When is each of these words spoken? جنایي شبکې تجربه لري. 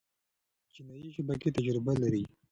جنایي 0.75 1.09
شبکې 1.15 1.49
تجربه 1.57 1.93
لري. 2.01 2.23